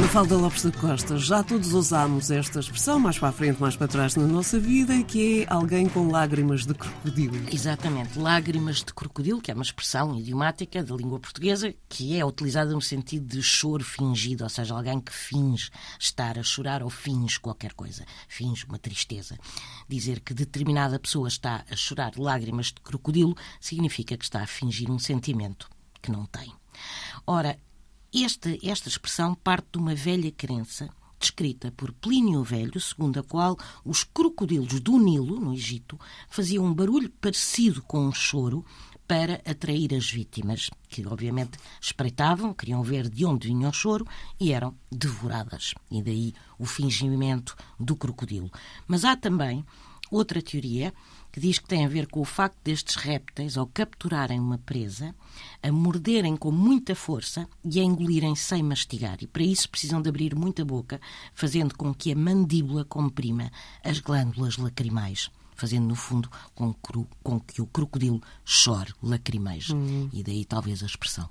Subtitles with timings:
[0.00, 3.88] Mafalda Lopes da Costa, já todos usámos esta expressão, mais para a frente, mais para
[3.88, 7.36] trás na nossa vida, que é alguém com lágrimas de crocodilo.
[7.52, 12.72] Exatamente, lágrimas de crocodilo, que é uma expressão idiomática da língua portuguesa, que é utilizada
[12.72, 15.68] no sentido de choro fingido, ou seja, alguém que finge
[15.98, 19.36] estar a chorar ou finge qualquer coisa, finge uma tristeza.
[19.88, 24.90] Dizer que determinada pessoa está a chorar lágrimas de crocodilo significa que está a fingir
[24.90, 25.68] um sentimento
[26.00, 26.52] que não tem.
[27.26, 27.58] Ora,
[28.14, 33.56] esta, esta expressão parte de uma velha crença descrita por Plínio Velho, segundo a qual
[33.84, 38.64] os crocodilos do Nilo, no Egito, faziam um barulho parecido com um choro
[39.06, 44.06] para atrair as vítimas, que obviamente espreitavam, queriam ver de onde vinha o choro
[44.38, 45.74] e eram devoradas.
[45.90, 48.50] E daí o fingimento do crocodilo.
[48.86, 49.64] Mas há também
[50.10, 50.92] outra teoria
[51.30, 55.14] que diz que tem a ver com o facto destes répteis, ao capturarem uma presa,
[55.62, 59.18] a morderem com muita força e a engolirem sem mastigar.
[59.20, 61.00] E para isso precisam de abrir muita boca,
[61.34, 63.50] fazendo com que a mandíbula comprima
[63.84, 66.72] as glândulas lacrimais fazendo no fundo com,
[67.40, 69.74] que o crocodilo chore, lacrimeje.
[69.74, 70.08] Uhum.
[70.12, 71.28] E daí talvez a expressão.